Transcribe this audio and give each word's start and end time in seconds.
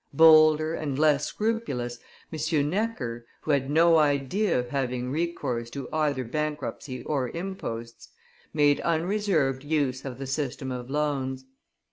Bolder 0.13 0.73
and 0.73 0.97
less 0.97 1.27
scrupulous, 1.27 1.99
M. 2.33 2.69
Necker, 2.71 3.27
who 3.41 3.51
had 3.51 3.69
no 3.69 3.99
idea 3.99 4.57
of 4.59 4.69
having 4.69 5.11
recourse 5.11 5.69
to 5.69 5.87
either 5.93 6.23
bankruptcy 6.23 7.03
or 7.03 7.29
imposts, 7.29 8.09
made 8.51 8.79
unreserved 8.81 9.63
use 9.63 10.03
of 10.03 10.17
the 10.17 10.25
system 10.25 10.71
of 10.71 10.89
loans. 10.89 11.45